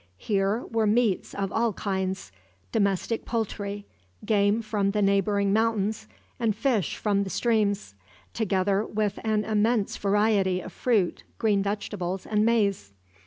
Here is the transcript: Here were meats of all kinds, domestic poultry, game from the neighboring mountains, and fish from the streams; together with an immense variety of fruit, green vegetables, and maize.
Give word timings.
Here 0.17 0.65
were 0.65 0.87
meats 0.87 1.35
of 1.35 1.51
all 1.51 1.73
kinds, 1.73 2.31
domestic 2.71 3.23
poultry, 3.23 3.85
game 4.25 4.63
from 4.63 4.89
the 4.89 5.01
neighboring 5.03 5.53
mountains, 5.53 6.07
and 6.39 6.55
fish 6.55 6.97
from 6.97 7.23
the 7.23 7.29
streams; 7.29 7.93
together 8.33 8.83
with 8.83 9.19
an 9.23 9.45
immense 9.45 9.97
variety 9.97 10.59
of 10.59 10.73
fruit, 10.73 11.23
green 11.37 11.61
vegetables, 11.61 12.25
and 12.25 12.43
maize. 12.43 12.93